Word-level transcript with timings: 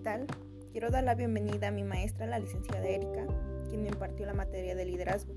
tal? 0.00 0.26
Quiero 0.72 0.90
dar 0.90 1.04
la 1.04 1.14
bienvenida 1.14 1.68
a 1.68 1.70
mi 1.70 1.84
maestra, 1.84 2.26
la 2.26 2.38
licenciada 2.38 2.88
Erika, 2.88 3.26
quien 3.68 3.82
me 3.82 3.88
impartió 3.88 4.24
la 4.24 4.34
materia 4.34 4.74
de 4.74 4.84
liderazgo. 4.84 5.34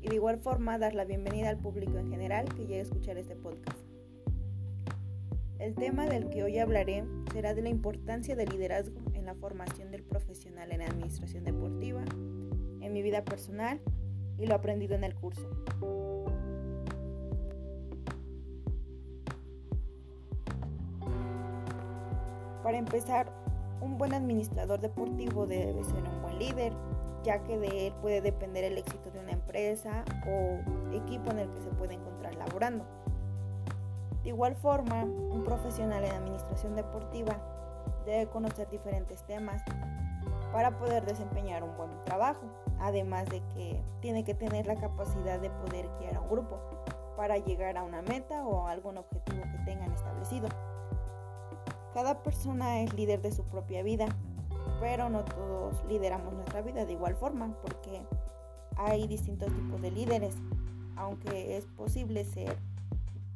Y 0.00 0.08
de 0.08 0.16
igual 0.16 0.38
forma 0.38 0.78
dar 0.78 0.94
la 0.94 1.04
bienvenida 1.04 1.48
al 1.48 1.58
público 1.58 1.96
en 1.98 2.10
general 2.10 2.46
que 2.54 2.62
llegue 2.62 2.80
a 2.80 2.82
escuchar 2.82 3.18
este 3.18 3.36
podcast. 3.36 3.78
El 5.58 5.74
tema 5.74 6.06
del 6.06 6.28
que 6.28 6.42
hoy 6.42 6.58
hablaré 6.58 7.04
será 7.32 7.54
de 7.54 7.62
la 7.62 7.68
importancia 7.68 8.36
del 8.36 8.48
liderazgo 8.48 9.00
en 9.14 9.24
la 9.24 9.34
formación 9.34 9.90
del 9.90 10.02
profesional 10.02 10.72
en 10.72 10.82
administración 10.82 11.44
deportiva, 11.44 12.04
en 12.80 12.92
mi 12.92 13.02
vida 13.02 13.24
personal 13.24 13.80
y 14.38 14.46
lo 14.46 14.54
aprendido 14.54 14.94
en 14.94 15.04
el 15.04 15.14
curso. 15.14 15.48
Para 22.62 22.78
empezar, 22.78 23.32
un 23.80 23.98
buen 23.98 24.14
administrador 24.14 24.80
deportivo 24.80 25.46
debe 25.46 25.82
ser 25.84 26.02
un 26.02 26.22
buen 26.22 26.38
líder, 26.38 26.72
ya 27.22 27.42
que 27.42 27.58
de 27.58 27.88
él 27.88 27.94
puede 28.00 28.20
depender 28.20 28.64
el 28.64 28.78
éxito 28.78 29.10
de 29.10 29.20
una 29.20 29.32
empresa 29.32 30.04
o 30.26 30.94
equipo 30.94 31.30
en 31.30 31.40
el 31.40 31.50
que 31.50 31.60
se 31.60 31.70
puede 31.70 31.94
encontrar 31.94 32.34
laborando. 32.36 32.84
De 34.22 34.30
igual 34.30 34.56
forma, 34.56 35.04
un 35.04 35.44
profesional 35.44 36.04
en 36.04 36.12
administración 36.12 36.74
deportiva 36.74 37.36
debe 38.04 38.26
conocer 38.26 38.68
diferentes 38.70 39.22
temas 39.24 39.62
para 40.52 40.78
poder 40.78 41.04
desempeñar 41.04 41.62
un 41.62 41.76
buen 41.76 41.90
trabajo, 42.04 42.46
además 42.80 43.26
de 43.28 43.42
que 43.54 43.82
tiene 44.00 44.24
que 44.24 44.34
tener 44.34 44.66
la 44.66 44.76
capacidad 44.76 45.38
de 45.38 45.50
poder 45.50 45.88
guiar 45.98 46.16
a 46.16 46.20
un 46.20 46.28
grupo 46.28 46.58
para 47.16 47.36
llegar 47.38 47.76
a 47.76 47.82
una 47.82 48.02
meta 48.02 48.46
o 48.46 48.66
a 48.66 48.70
algún 48.70 48.96
objetivo 48.96 49.42
que 49.42 49.58
tengan 49.64 49.92
establecido. 49.92 50.48
Cada 51.94 52.22
persona 52.22 52.82
es 52.82 52.92
líder 52.94 53.22
de 53.22 53.32
su 53.32 53.44
propia 53.44 53.82
vida, 53.82 54.06
pero 54.80 55.08
no 55.08 55.24
todos 55.24 55.84
lideramos 55.88 56.34
nuestra 56.34 56.62
vida 56.62 56.84
de 56.84 56.92
igual 56.92 57.14
forma, 57.16 57.56
porque 57.62 58.02
hay 58.76 59.06
distintos 59.06 59.52
tipos 59.52 59.80
de 59.80 59.90
líderes, 59.90 60.34
aunque 60.96 61.56
es 61.56 61.64
posible 61.66 62.24
ser 62.24 62.56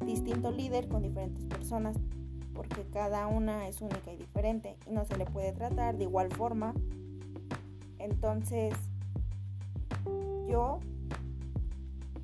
distinto 0.05 0.51
líder 0.51 0.89
con 0.89 1.03
diferentes 1.03 1.45
personas, 1.47 1.97
porque 2.55 2.85
cada 2.93 3.27
una 3.27 3.69
es 3.69 3.81
única 3.81 4.13
y 4.13 4.17
diferente 4.17 4.77
y 4.87 4.93
no 4.93 5.05
se 5.05 5.17
le 5.17 5.25
puede 5.25 5.53
tratar 5.53 5.97
de 5.97 6.05
igual 6.05 6.31
forma. 6.33 6.75
Entonces, 7.99 8.75
yo, 10.49 10.81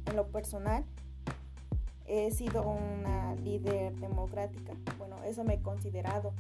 en 0.07 0.17
lo 0.17 0.27
personal, 0.29 0.85
he 2.09 2.31
sido 2.31 2.63
una 2.63 3.35
líder 3.37 3.95
democrática. 3.97 4.73
Bueno, 4.99 5.23
eso 5.25 5.45
me 5.45 5.55
he 5.55 5.63
considerado. 5.63 6.33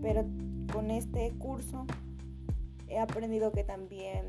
Pero 0.00 0.24
con 0.72 0.90
este 0.90 1.32
curso 1.32 1.84
he 2.88 2.98
aprendido 2.98 3.50
que 3.52 3.64
también 3.64 4.24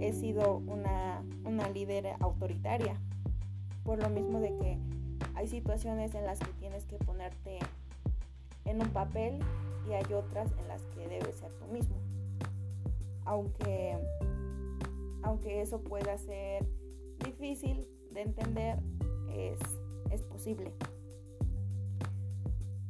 he 0.00 0.12
sido 0.12 0.56
una, 0.66 1.22
una 1.44 1.68
líder 1.70 2.08
autoritaria. 2.20 2.96
Por 3.84 4.02
lo 4.02 4.10
mismo 4.10 4.40
de 4.40 4.56
que 4.56 4.78
hay 5.34 5.46
situaciones 5.46 6.14
en 6.14 6.26
las 6.26 6.40
que 6.40 6.52
tienes 6.54 6.84
que 6.84 6.96
ponerte 6.98 7.58
en 8.64 8.82
un 8.82 8.88
papel 8.90 9.38
y 9.88 9.92
hay 9.92 10.12
otras 10.12 10.50
en 10.58 10.68
las 10.68 10.82
que 10.94 11.08
debes 11.08 11.36
ser 11.36 11.52
tú 11.52 11.66
mismo. 11.72 11.96
Aunque, 13.24 13.96
aunque 15.22 15.60
eso 15.62 15.80
pueda 15.80 16.18
ser 16.18 16.66
difícil 17.24 17.86
de 18.10 18.22
entender, 18.22 18.78
es, 19.34 19.58
posible. 20.22 20.72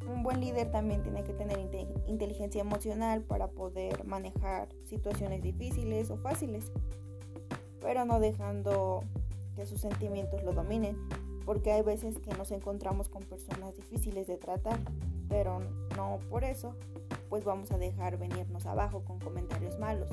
Un 0.06 0.22
buen 0.22 0.40
líder 0.40 0.70
también 0.70 1.02
tiene 1.02 1.24
que 1.24 1.32
tener 1.32 1.58
inteligencia 2.06 2.60
emocional 2.60 3.22
para 3.22 3.48
poder 3.48 4.04
manejar 4.04 4.68
situaciones 4.84 5.42
difíciles 5.42 6.10
o 6.10 6.16
fáciles, 6.16 6.70
pero 7.80 8.04
no 8.04 8.20
dejando 8.20 9.04
que 9.56 9.66
sus 9.66 9.80
sentimientos 9.80 10.42
lo 10.44 10.52
dominen, 10.52 10.96
porque 11.44 11.72
hay 11.72 11.82
veces 11.82 12.18
que 12.18 12.34
nos 12.34 12.50
encontramos 12.50 13.08
con 13.08 13.22
personas 13.22 13.76
difíciles 13.76 14.26
de 14.26 14.36
tratar, 14.36 14.78
pero 15.28 15.60
no 15.96 16.18
por 16.30 16.44
eso 16.44 16.74
pues 17.32 17.44
vamos 17.44 17.72
a 17.72 17.78
dejar 17.78 18.18
venirnos 18.18 18.66
abajo 18.66 19.04
con 19.06 19.18
comentarios 19.18 19.78
malos. 19.78 20.10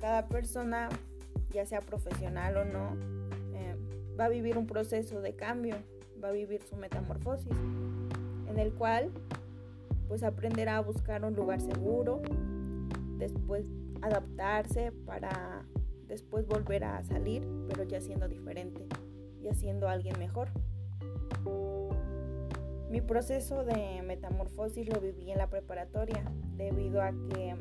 Cada 0.00 0.26
persona, 0.26 0.88
ya 1.52 1.66
sea 1.66 1.82
profesional 1.82 2.56
o 2.56 2.64
no, 2.64 3.21
va 4.18 4.26
a 4.26 4.28
vivir 4.28 4.58
un 4.58 4.66
proceso 4.66 5.20
de 5.20 5.34
cambio, 5.34 5.76
va 6.22 6.28
a 6.28 6.32
vivir 6.32 6.62
su 6.62 6.76
metamorfosis, 6.76 7.52
en 8.48 8.58
el 8.58 8.72
cual 8.72 9.10
pues 10.08 10.22
aprenderá 10.22 10.76
a 10.76 10.80
buscar 10.80 11.24
un 11.24 11.34
lugar 11.34 11.60
seguro, 11.60 12.20
después 13.18 13.64
adaptarse 14.02 14.92
para 15.06 15.64
después 16.08 16.46
volver 16.46 16.84
a 16.84 17.02
salir, 17.04 17.46
pero 17.68 17.84
ya 17.84 18.00
siendo 18.00 18.28
diferente, 18.28 18.86
y 19.42 19.54
siendo 19.54 19.88
alguien 19.88 20.18
mejor. 20.18 20.48
Mi 22.90 23.00
proceso 23.00 23.64
de 23.64 24.02
metamorfosis 24.02 24.86
lo 24.86 25.00
viví 25.00 25.30
en 25.30 25.38
la 25.38 25.48
preparatoria, 25.48 26.22
debido 26.58 27.00
a 27.00 27.12
que 27.30 27.56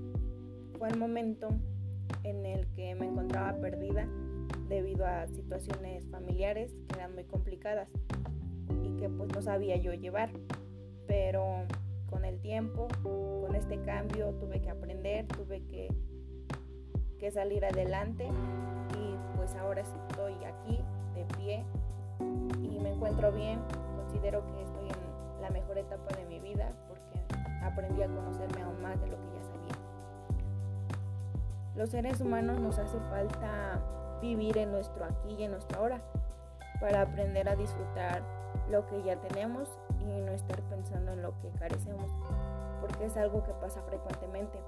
fue 0.77 0.89
el 0.89 0.97
momento 0.97 1.49
en 2.23 2.45
el 2.45 2.67
que 2.73 2.93
me 2.95 3.05
encontraba 3.05 3.57
perdida 3.61 4.07
debido 4.71 5.05
a 5.05 5.27
situaciones 5.27 6.07
familiares 6.07 6.71
que 6.87 6.95
eran 6.95 7.13
muy 7.13 7.25
complicadas 7.25 7.89
y 8.81 8.95
que 8.95 9.09
pues 9.09 9.29
no 9.35 9.41
sabía 9.41 9.75
yo 9.75 9.93
llevar. 9.93 10.31
Pero 11.07 11.65
con 12.09 12.23
el 12.23 12.39
tiempo, 12.39 12.87
con 13.03 13.53
este 13.53 13.81
cambio, 13.81 14.29
tuve 14.39 14.61
que 14.61 14.69
aprender, 14.69 15.27
tuve 15.27 15.61
que, 15.67 15.89
que 17.19 17.31
salir 17.31 17.65
adelante 17.65 18.29
y 18.97 19.15
pues 19.35 19.55
ahora 19.55 19.81
estoy 19.81 20.35
aquí 20.45 20.79
de 21.15 21.25
pie 21.35 21.65
y 22.63 22.79
me 22.79 22.93
encuentro 22.93 23.31
bien. 23.33 23.59
Considero 23.97 24.45
que 24.47 24.61
estoy 24.61 24.87
en 24.87 25.41
la 25.41 25.49
mejor 25.49 25.79
etapa 25.79 26.15
de 26.15 26.25
mi 26.25 26.39
vida 26.39 26.71
porque 26.87 27.19
aprendí 27.61 28.03
a 28.03 28.07
conocerme 28.07 28.61
aún 28.61 28.81
más 28.81 28.99
de 29.01 29.07
lo 29.07 29.17
que 29.17 29.27
ya 29.35 29.43
sabía. 29.43 29.75
Los 31.75 31.89
seres 31.89 32.21
humanos 32.21 32.61
nos 32.61 32.79
hace 32.79 32.99
falta 33.09 33.81
vivir 34.21 34.57
en 34.57 34.71
nuestro 34.71 35.05
aquí 35.05 35.35
y 35.37 35.43
en 35.43 35.51
nuestra 35.51 35.81
hora, 35.81 36.01
para 36.79 37.01
aprender 37.01 37.49
a 37.49 37.55
disfrutar 37.55 38.23
lo 38.69 38.85
que 38.87 39.03
ya 39.03 39.15
tenemos 39.17 39.69
y 39.99 40.05
no 40.21 40.31
estar 40.31 40.61
pensando 40.63 41.11
en 41.13 41.21
lo 41.21 41.39
que 41.41 41.49
carecemos, 41.59 42.11
porque 42.79 43.05
es 43.05 43.17
algo 43.17 43.43
que 43.43 43.53
pasa 43.53 43.81
frecuentemente. 43.83 44.59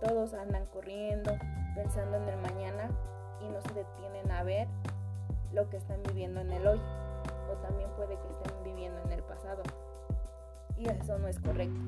Todos 0.00 0.34
andan 0.34 0.66
corriendo, 0.66 1.32
pensando 1.74 2.16
en 2.16 2.28
el 2.28 2.36
mañana 2.38 2.90
y 3.40 3.48
no 3.48 3.60
se 3.62 3.72
detienen 3.72 4.30
a 4.30 4.42
ver 4.42 4.68
lo 5.52 5.68
que 5.70 5.76
están 5.76 6.02
viviendo 6.02 6.40
en 6.40 6.52
el 6.52 6.66
hoy, 6.66 6.80
o 7.50 7.56
también 7.66 7.88
puede 7.96 8.18
que 8.18 8.28
estén 8.28 8.64
viviendo 8.64 9.00
en 9.02 9.12
el 9.12 9.22
pasado. 9.22 9.62
Y 10.76 10.88
eso 10.88 11.18
no 11.18 11.28
es 11.28 11.38
correcto. 11.38 11.80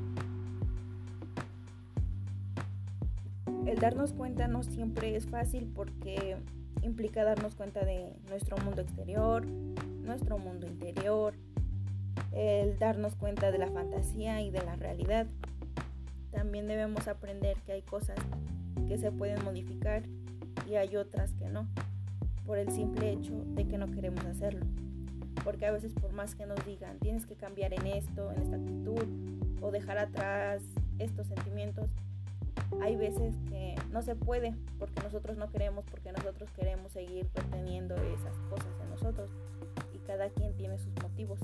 El 3.67 3.79
darnos 3.79 4.15
cuenta 4.15 4.49
no 4.49 4.63
siempre 4.63 5.15
es 5.15 5.27
fácil 5.27 5.71
porque 5.75 6.39
implica 6.89 7.23
darnos 7.23 7.55
cuenta 7.55 7.85
de 7.85 8.13
nuestro 8.29 8.57
mundo 8.59 8.81
exterior, 8.81 9.47
nuestro 9.47 10.39
mundo 10.39 10.67
interior, 10.67 11.35
el 12.33 12.79
darnos 12.79 13.15
cuenta 13.15 13.51
de 13.51 13.59
la 13.59 13.69
fantasía 13.69 14.41
y 14.41 14.51
de 14.51 14.65
la 14.65 14.75
realidad. 14.77 15.27
También 16.33 16.67
debemos 16.67 17.07
aprender 17.07 17.57
que 17.67 17.73
hay 17.73 17.83
cosas 17.83 18.17
que 18.89 18.99
se 18.99 19.13
pueden 19.13 19.45
modificar 19.45 20.03
y 20.69 20.77
hay 20.77 20.97
otras 20.97 21.33
que 21.35 21.49
no, 21.49 21.67
por 22.47 22.59
el 22.59 22.71
simple 22.73 23.13
hecho 23.13 23.45
de 23.55 23.67
que 23.67 23.79
no 23.79 23.87
queremos 23.91 24.25
hacerlo. 24.25 24.65
Porque 25.45 25.67
a 25.67 25.73
veces 25.73 25.93
por 25.93 26.13
más 26.13 26.35
que 26.35 26.47
nos 26.47 26.65
digan, 26.67 26.99
tienes 26.99 27.27
que 27.27 27.35
cambiar 27.35 27.73
en 27.75 27.87
esto, 27.87 28.33
en 28.33 28.43
esta 28.43 28.57
actitud, 28.57 29.05
o 29.61 29.71
dejar 29.71 29.99
atrás 29.99 30.63
estos 30.99 31.27
sentimientos, 31.27 31.91
hay 32.83 32.97
veces 32.97 33.35
que 33.49 33.68
no 33.91 34.03
se 34.03 34.15
puede 34.15 34.55
porque 34.79 35.01
nosotros 35.03 35.37
no 35.37 35.51
queremos, 35.51 35.85
porque 35.91 36.13
nosotros 36.13 36.51
queremos 36.53 36.93
seguir 36.93 37.29
reteniendo 37.35 37.95
esas 37.97 38.37
cosas 38.51 38.69
en 38.83 38.91
nosotros 38.91 39.31
y 39.93 39.99
cada 39.99 40.29
quien 40.31 40.55
tiene 40.57 40.79
sus 40.79 40.95
motivos. 41.03 41.39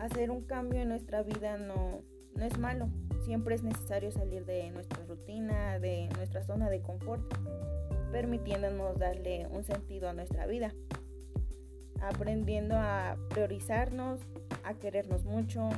Hacer 0.00 0.30
un 0.30 0.42
cambio 0.42 0.80
en 0.80 0.88
nuestra 0.88 1.22
vida 1.22 1.58
no, 1.58 2.02
no 2.34 2.44
es 2.44 2.58
malo, 2.58 2.88
siempre 3.24 3.54
es 3.54 3.62
necesario 3.62 4.10
salir 4.10 4.44
de 4.44 4.70
nuestra 4.70 5.04
rutina, 5.04 5.78
de 5.78 6.08
nuestra 6.16 6.42
zona 6.42 6.70
de 6.70 6.80
confort, 6.80 7.22
permitiéndonos 8.10 8.98
darle 8.98 9.46
un 9.50 9.64
sentido 9.64 10.08
a 10.08 10.12
nuestra 10.12 10.46
vida, 10.46 10.74
aprendiendo 12.00 12.74
a 12.76 13.16
priorizarnos, 13.30 14.20
a 14.64 14.74
querernos 14.74 15.24
mucho, 15.24 15.68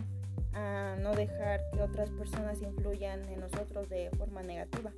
a 0.54 0.96
no 1.00 1.14
dejar 1.14 1.60
que 1.72 1.82
otras 1.82 2.10
personas 2.10 2.62
influyan 2.62 3.24
en 3.28 3.40
nosotros 3.40 3.88
de 3.88 4.10
forma 4.16 4.42
negativa. 4.42 4.92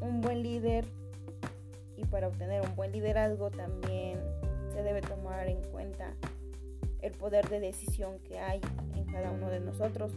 Un 0.00 0.20
buen 0.20 0.42
líder 0.42 0.84
y 1.96 2.04
para 2.04 2.28
obtener 2.28 2.62
un 2.66 2.74
buen 2.76 2.92
liderazgo 2.92 3.50
también 3.50 4.20
se 4.72 4.82
debe 4.82 5.00
tomar 5.00 5.48
en 5.48 5.62
cuenta 5.70 6.14
el 7.00 7.12
poder 7.12 7.48
de 7.48 7.60
decisión 7.60 8.18
que 8.20 8.38
hay 8.38 8.60
en 8.94 9.04
cada 9.04 9.30
uno 9.30 9.50
de 9.50 9.60
nosotros. 9.60 10.12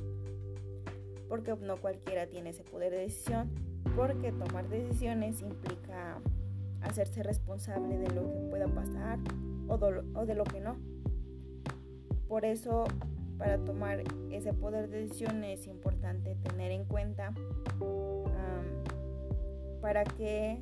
Porque 1.27 1.55
no 1.55 1.77
cualquiera 1.77 2.27
tiene 2.27 2.51
ese 2.51 2.63
poder 2.63 2.91
de 2.91 2.99
decisión, 2.99 3.49
porque 3.95 4.31
tomar 4.31 4.69
decisiones 4.69 5.41
implica 5.41 6.19
hacerse 6.81 7.23
responsable 7.23 7.97
de 7.97 8.09
lo 8.11 8.31
que 8.31 8.39
pueda 8.49 8.67
pasar 8.67 9.19
o, 9.67 10.25
de 10.25 10.35
lo 10.35 10.43
que 10.45 10.61
no. 10.61 10.77
Por 12.27 12.45
eso, 12.45 12.85
para 13.37 13.57
tomar 13.59 14.03
ese 14.31 14.53
poder 14.53 14.89
de 14.89 15.01
decisión 15.01 15.43
es 15.43 15.67
importante 15.67 16.35
tener 16.35 16.71
en 16.71 16.85
cuenta 16.85 17.33
para 19.81 20.03
qué 20.03 20.61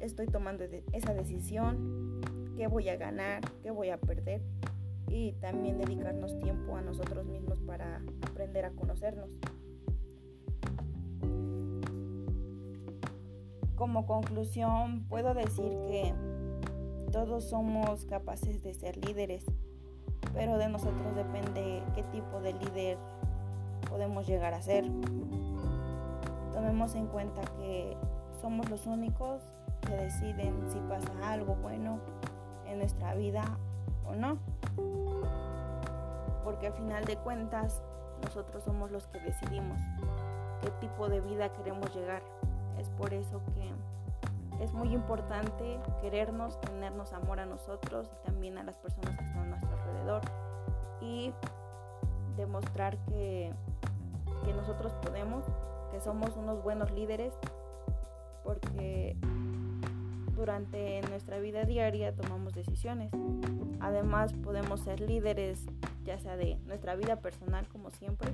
estoy 0.00 0.26
tomando 0.26 0.64
esa 0.92 1.14
decisión, 1.14 2.20
qué 2.56 2.66
voy 2.66 2.88
a 2.88 2.96
ganar, 2.96 3.42
qué 3.62 3.70
voy 3.70 3.90
a 3.90 3.98
perder 3.98 4.42
y 5.08 5.32
también 5.40 5.78
dedicarnos 5.78 6.38
tiempo 6.40 6.76
a 6.76 6.82
nosotros 6.82 7.24
mismos 7.26 7.60
para 7.60 8.02
aprender 8.22 8.64
a 8.64 8.70
conocernos. 8.70 9.30
Como 13.76 14.06
conclusión, 14.06 15.06
puedo 15.08 15.34
decir 15.34 15.70
que 15.88 16.14
todos 17.10 17.44
somos 17.44 18.04
capaces 18.06 18.62
de 18.62 18.74
ser 18.74 18.96
líderes, 19.04 19.44
pero 20.34 20.58
de 20.58 20.68
nosotros 20.68 21.14
depende 21.14 21.82
qué 21.94 22.02
tipo 22.04 22.40
de 22.40 22.52
líder 22.54 22.98
podemos 23.88 24.26
llegar 24.26 24.52
a 24.52 24.60
ser. 24.60 24.84
Tomemos 26.52 26.94
en 26.96 27.06
cuenta 27.06 27.42
que 27.58 27.96
somos 28.40 28.68
los 28.68 28.86
únicos 28.86 29.42
que 29.86 29.94
deciden 29.94 30.54
si 30.70 30.78
pasa 30.80 31.10
algo 31.22 31.54
bueno 31.56 32.00
en 32.66 32.78
nuestra 32.78 33.14
vida 33.14 33.44
o 34.06 34.14
no. 34.14 34.38
Porque 36.42 36.66
al 36.66 36.72
final 36.74 37.04
de 37.04 37.16
cuentas 37.16 37.82
nosotros 38.22 38.64
somos 38.64 38.90
los 38.90 39.06
que 39.06 39.20
decidimos 39.20 39.78
qué 40.60 40.70
tipo 40.80 41.08
de 41.08 41.20
vida 41.20 41.52
queremos 41.52 41.94
llegar. 41.94 42.22
Es 42.78 42.90
por 42.90 43.14
eso 43.14 43.40
que 43.54 43.70
es 44.60 44.72
muy 44.72 44.92
importante 44.92 45.78
querernos, 46.00 46.60
tenernos 46.60 47.12
amor 47.12 47.40
a 47.40 47.46
nosotros 47.46 48.10
y 48.12 48.26
también 48.26 48.58
a 48.58 48.62
las 48.62 48.78
personas 48.78 49.16
que 49.16 49.24
están 49.24 49.42
a 49.42 49.46
nuestro 49.46 49.70
alrededor 49.70 50.22
y 51.00 51.32
demostrar 52.36 52.98
que, 53.06 53.52
que 54.44 54.52
nosotros 54.52 54.92
podemos, 55.02 55.44
que 55.90 56.00
somos 56.00 56.36
unos 56.36 56.62
buenos 56.62 56.90
líderes 56.92 57.34
porque 58.42 59.16
durante 60.36 61.00
nuestra 61.02 61.38
vida 61.38 61.64
diaria 61.64 62.14
tomamos 62.14 62.54
decisiones. 62.54 63.10
Además 63.80 64.32
podemos 64.32 64.80
ser 64.80 65.00
líderes 65.00 65.66
ya 66.04 66.18
sea 66.18 66.36
de 66.36 66.56
nuestra 66.66 66.94
vida 66.96 67.16
personal 67.16 67.66
como 67.68 67.90
siempre, 67.90 68.30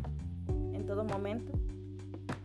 en 0.48 0.86
todo 0.86 1.04
momento. 1.04 1.52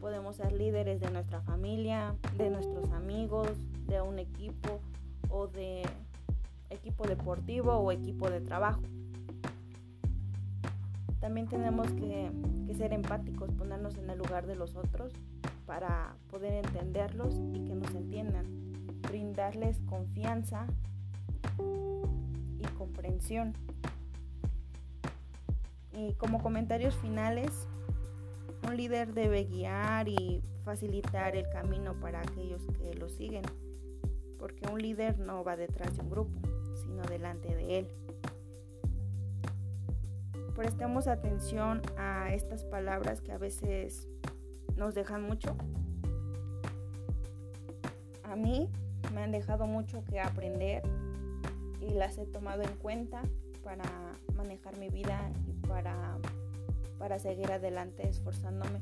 Podemos 0.05 0.35
ser 0.35 0.51
líderes 0.51 0.99
de 0.99 1.09
nuestra 1.09 1.41
familia, 1.41 2.15
de 2.37 2.51
nuestros 2.51 2.91
amigos, 2.91 3.49
de 3.87 4.01
un 4.01 4.19
equipo 4.19 4.79
o 5.31 5.47
de 5.47 5.81
equipo 6.69 7.07
deportivo 7.07 7.71
o 7.71 7.91
equipo 7.91 8.29
de 8.29 8.39
trabajo. 8.39 8.83
También 11.19 11.47
tenemos 11.47 11.91
que, 11.93 12.29
ser 12.77 12.93
empáticos, 12.93 13.49
ponernos 13.53 13.97
en 13.97 14.07
el 14.11 14.19
lugar 14.19 14.45
de 14.45 14.55
los 14.55 14.75
otros 14.75 15.11
para 15.65 16.15
poder 16.29 16.53
entenderlos 16.53 17.41
y 17.51 17.63
que 17.65 17.73
nos 17.73 17.95
entiendan, 17.95 18.45
brindarles 19.09 19.81
confianza 19.89 20.67
y 22.59 22.63
comprensión. 22.77 23.55
Y 25.93 26.13
como 26.13 26.43
comentarios 26.43 26.93
finales, 26.93 27.67
un 28.67 28.77
líder 28.77 29.13
debe 29.13 29.45
guiar 29.45 30.07
y 30.07 30.43
facilitar 30.63 31.35
el 31.35 31.47
camino 31.49 31.99
para 31.99 32.21
aquellos 32.21 32.65
que 32.77 32.93
lo 32.95 33.09
siguen, 33.09 33.43
porque 34.39 34.67
un 34.71 34.81
líder 34.81 35.19
no 35.19 35.43
va 35.43 35.55
detrás 35.55 35.95
de 35.95 36.03
un 36.03 36.09
grupo, 36.09 36.39
sino 36.75 37.03
delante 37.03 37.55
de 37.55 37.79
él. 37.79 37.87
Prestemos 40.55 41.07
atención 41.07 41.81
a 41.97 42.33
estas 42.33 42.63
palabras 42.63 43.21
que 43.21 43.31
a 43.31 43.37
veces 43.37 44.07
nos 44.77 44.93
dejan 44.95 45.23
mucho. 45.23 45.55
A 48.23 48.35
mí 48.35 48.69
me 49.13 49.21
han 49.21 49.31
dejado 49.31 49.67
mucho 49.67 50.03
que 50.05 50.19
aprender 50.19 50.81
y 51.81 51.93
las 51.93 52.17
he 52.17 52.25
tomado 52.25 52.63
en 52.63 52.75
cuenta 52.77 53.21
para 53.63 53.83
manejar 54.35 54.77
mi 54.77 54.89
vida 54.89 55.31
y 55.47 55.53
para, 55.67 56.17
para 57.05 57.19
seguir 57.19 57.51
adelante 57.51 58.09
esforzándome 58.09 58.81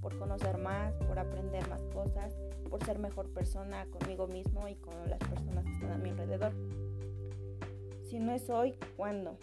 por 0.00 0.18
conocer 0.18 0.58
más, 0.58 0.94
por 1.06 1.20
aprender 1.20 1.68
más 1.68 1.80
cosas, 1.94 2.34
por 2.68 2.84
ser 2.84 2.98
mejor 2.98 3.28
persona 3.28 3.86
conmigo 3.86 4.26
mismo 4.26 4.66
y 4.66 4.74
con 4.74 4.92
las 5.08 5.20
personas 5.20 5.64
que 5.64 5.70
están 5.74 5.92
a 5.92 5.96
mi 5.96 6.10
alrededor. 6.10 6.52
Si 8.02 8.18
no 8.18 8.32
es 8.32 8.50
hoy, 8.50 8.74
¿cuándo? 8.96 9.36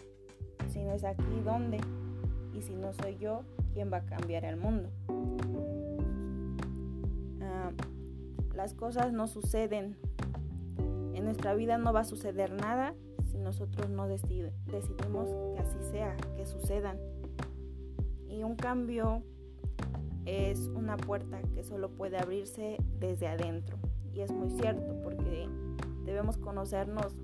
Si 0.70 0.82
no 0.82 0.92
es 0.92 1.02
aquí, 1.02 1.40
¿dónde? 1.42 1.80
Y 2.52 2.60
si 2.60 2.74
no 2.74 2.92
soy 2.92 3.16
yo, 3.16 3.40
¿quién 3.72 3.90
va 3.90 3.96
a 3.96 4.04
cambiar 4.04 4.44
el 4.44 4.58
mundo? 4.58 4.90
las 8.54 8.74
cosas 8.74 9.14
no 9.14 9.28
suceden. 9.28 9.96
En 11.14 11.24
nuestra 11.24 11.54
vida 11.54 11.78
no 11.78 11.94
va 11.94 12.00
a 12.00 12.04
suceder 12.04 12.52
nada 12.52 12.92
si 13.30 13.38
nosotros 13.38 13.88
no 13.88 14.08
decidimos 14.08 14.54
que 15.54 15.62
así 15.62 15.78
sea, 15.90 16.14
que 16.36 16.44
sucedan. 16.44 16.98
Y 18.30 18.44
un 18.44 18.54
cambio 18.54 19.22
es 20.24 20.68
una 20.68 20.96
puerta 20.96 21.40
que 21.54 21.64
solo 21.64 21.90
puede 21.90 22.18
abrirse 22.18 22.76
desde 22.98 23.26
adentro. 23.26 23.76
Y 24.14 24.20
es 24.20 24.30
muy 24.30 24.50
cierto 24.50 25.00
porque 25.02 25.48
debemos 26.04 26.36
conocernos 26.36 27.16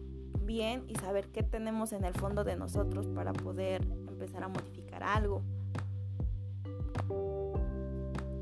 bien 0.44 0.84
y 0.88 0.94
saber 0.96 1.28
qué 1.28 1.42
tenemos 1.42 1.92
en 1.92 2.04
el 2.04 2.14
fondo 2.14 2.44
de 2.44 2.56
nosotros 2.56 3.06
para 3.08 3.32
poder 3.32 3.82
empezar 4.08 4.42
a 4.42 4.48
modificar 4.48 5.02
algo. 5.02 5.42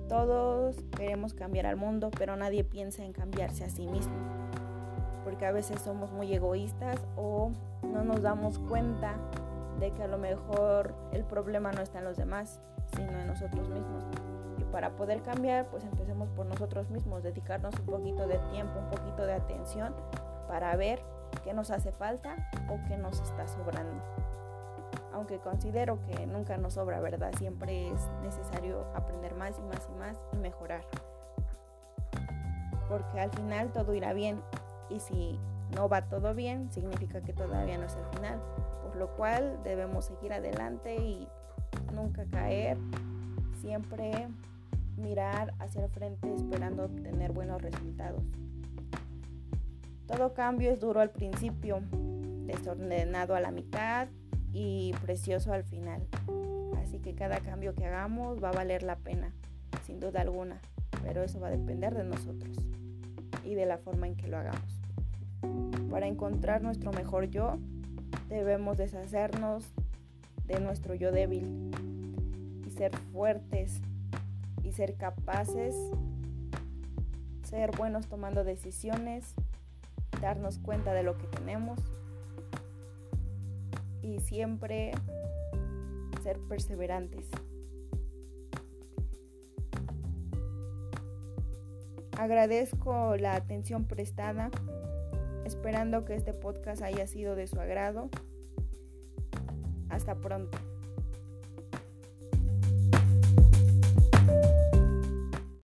Todos 0.08 0.76
queremos 0.96 1.34
cambiar 1.34 1.66
al 1.66 1.76
mundo, 1.76 2.10
pero 2.16 2.36
nadie 2.36 2.62
piensa 2.62 3.04
en 3.04 3.12
cambiarse 3.12 3.64
a 3.64 3.70
sí 3.70 3.86
mismo. 3.86 4.14
Porque 5.24 5.46
a 5.46 5.52
veces 5.52 5.80
somos 5.80 6.12
muy 6.12 6.32
egoístas 6.32 7.00
o 7.16 7.52
no 7.82 8.04
nos 8.04 8.22
damos 8.22 8.58
cuenta 8.58 9.16
de 9.80 9.92
que 9.92 10.02
a 10.02 10.08
lo 10.08 10.18
mejor 10.18 10.94
el 11.12 11.24
problema 11.24 11.72
no 11.72 11.82
está 11.82 11.98
en 11.98 12.04
los 12.04 12.16
demás, 12.16 12.60
sino 12.96 13.12
en 13.12 13.26
nosotros 13.26 13.68
mismos. 13.68 14.04
Y 14.58 14.64
para 14.64 14.90
poder 14.96 15.22
cambiar, 15.22 15.66
pues 15.70 15.84
empecemos 15.84 16.28
por 16.30 16.46
nosotros 16.46 16.88
mismos, 16.90 17.22
dedicarnos 17.22 17.74
un 17.80 17.86
poquito 17.86 18.26
de 18.26 18.38
tiempo, 18.52 18.78
un 18.78 18.90
poquito 18.90 19.26
de 19.26 19.34
atención 19.34 19.94
para 20.48 20.74
ver 20.76 21.00
qué 21.42 21.52
nos 21.52 21.70
hace 21.70 21.92
falta 21.92 22.36
o 22.68 22.78
qué 22.88 22.96
nos 22.96 23.20
está 23.20 23.48
sobrando 23.48 24.02
aunque 25.14 25.38
considero 25.38 26.00
que 26.02 26.26
nunca 26.26 26.56
nos 26.58 26.74
sobra, 26.74 27.00
¿verdad? 27.00 27.32
Siempre 27.38 27.88
es 27.88 28.10
necesario 28.22 28.84
aprender 28.94 29.34
más 29.34 29.56
y 29.58 29.62
más 29.62 29.88
y 29.88 29.98
más 29.98 30.18
y 30.32 30.36
mejorar. 30.36 30.84
Porque 32.88 33.20
al 33.20 33.30
final 33.30 33.72
todo 33.72 33.94
irá 33.94 34.12
bien 34.12 34.42
y 34.90 34.98
si 35.00 35.38
no 35.74 35.88
va 35.88 36.08
todo 36.08 36.34
bien, 36.34 36.70
significa 36.72 37.20
que 37.20 37.32
todavía 37.32 37.78
no 37.78 37.84
es 37.84 37.96
el 37.96 38.04
final. 38.16 38.40
Por 38.82 38.96
lo 38.96 39.14
cual 39.16 39.60
debemos 39.64 40.06
seguir 40.06 40.32
adelante 40.32 40.96
y 40.96 41.28
nunca 41.92 42.24
caer, 42.26 42.76
siempre 43.60 44.28
mirar 44.96 45.54
hacia 45.58 45.84
el 45.84 45.90
frente 45.90 46.32
esperando 46.34 46.84
obtener 46.84 47.32
buenos 47.32 47.60
resultados. 47.60 48.22
Todo 50.06 50.34
cambio 50.34 50.70
es 50.70 50.80
duro 50.80 51.00
al 51.00 51.10
principio, 51.10 51.80
desordenado 52.46 53.34
a 53.34 53.40
la 53.40 53.50
mitad 53.50 54.08
y 54.52 54.92
precioso 55.02 55.52
al 55.52 55.64
final. 55.64 56.06
Así 56.82 56.98
que 56.98 57.14
cada 57.14 57.40
cambio 57.40 57.74
que 57.74 57.86
hagamos 57.86 58.42
va 58.42 58.50
a 58.50 58.52
valer 58.52 58.82
la 58.82 58.96
pena, 58.96 59.32
sin 59.84 59.98
duda 59.98 60.20
alguna, 60.20 60.60
pero 61.02 61.22
eso 61.22 61.40
va 61.40 61.48
a 61.48 61.52
depender 61.52 61.94
de 61.94 62.04
nosotros 62.04 62.58
y 63.44 63.54
de 63.54 63.66
la 63.66 63.78
forma 63.78 64.06
en 64.06 64.16
que 64.16 64.28
lo 64.28 64.36
hagamos. 64.36 64.73
Para 65.90 66.06
encontrar 66.06 66.62
nuestro 66.62 66.92
mejor 66.92 67.30
yo, 67.30 67.58
debemos 68.28 68.76
deshacernos 68.76 69.72
de 70.46 70.60
nuestro 70.60 70.94
yo 70.94 71.12
débil 71.12 71.70
y 72.66 72.70
ser 72.70 72.96
fuertes 73.12 73.80
y 74.62 74.72
ser 74.72 74.94
capaces, 74.96 75.76
ser 77.42 77.70
buenos 77.76 78.06
tomando 78.06 78.44
decisiones, 78.44 79.34
darnos 80.20 80.58
cuenta 80.58 80.92
de 80.92 81.02
lo 81.02 81.16
que 81.16 81.26
tenemos 81.26 81.78
y 84.02 84.20
siempre 84.20 84.92
ser 86.22 86.38
perseverantes. 86.48 87.26
Agradezco 92.18 93.16
la 93.16 93.34
atención 93.34 93.86
prestada, 93.86 94.50
esperando 95.44 96.04
que 96.04 96.14
este 96.14 96.32
podcast 96.32 96.82
haya 96.82 97.06
sido 97.06 97.36
de 97.36 97.46
su 97.46 97.60
agrado. 97.60 98.10
Hasta 99.88 100.14
pronto. 100.16 100.58